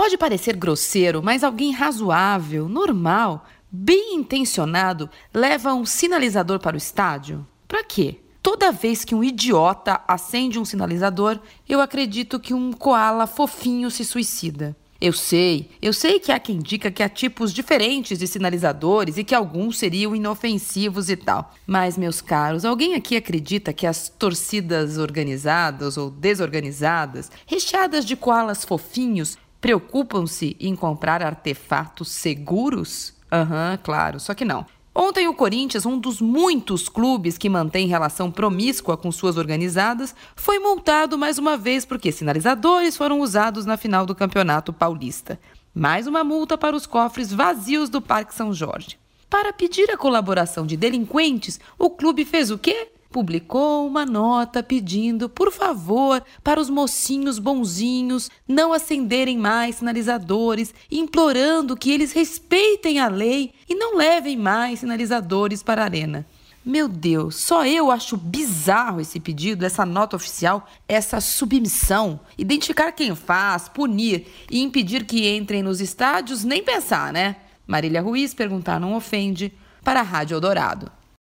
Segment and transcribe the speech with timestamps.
[0.00, 7.46] Pode parecer grosseiro, mas alguém razoável, normal, bem intencionado leva um sinalizador para o estádio?
[7.68, 8.16] Para quê?
[8.42, 14.02] Toda vez que um idiota acende um sinalizador, eu acredito que um koala fofinho se
[14.02, 14.74] suicida.
[14.98, 19.24] Eu sei, eu sei que há quem diga que há tipos diferentes de sinalizadores e
[19.24, 21.54] que alguns seriam inofensivos e tal.
[21.66, 28.64] Mas, meus caros, alguém aqui acredita que as torcidas organizadas ou desorganizadas, recheadas de koalas
[28.64, 33.14] fofinhos, preocupam-se em comprar artefatos seguros?
[33.30, 34.66] Aham, uhum, claro, só que não.
[34.92, 40.58] Ontem, o Corinthians, um dos muitos clubes que mantém relação promíscua com suas organizadas, foi
[40.58, 45.38] multado mais uma vez porque sinalizadores foram usados na final do Campeonato Paulista.
[45.72, 48.98] Mais uma multa para os cofres vazios do Parque São Jorge.
[49.28, 52.88] Para pedir a colaboração de delinquentes, o clube fez o quê?
[53.10, 61.76] Publicou uma nota pedindo, por favor, para os mocinhos bonzinhos não acenderem mais sinalizadores, implorando
[61.76, 66.26] que eles respeitem a lei e não levem mais sinalizadores para a arena.
[66.64, 72.20] Meu Deus, só eu acho bizarro esse pedido, essa nota oficial, essa submissão.
[72.36, 77.36] Identificar quem faz, punir e impedir que entrem nos estádios, nem pensar, né?
[77.66, 79.52] Marília Ruiz perguntar não ofende
[79.82, 80.99] para a Rádio Eldorado.